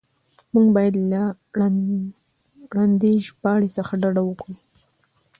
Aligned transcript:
موږ 0.53 0.67
بايد 0.75 0.95
له 1.11 1.21
ړندې 2.75 3.11
ژباړې 3.27 3.69
څخه 3.77 3.93
ډډه 4.01 4.21
وکړو. 4.25 4.53